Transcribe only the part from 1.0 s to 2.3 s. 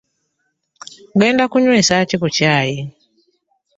Ogenda kunywesa ki ku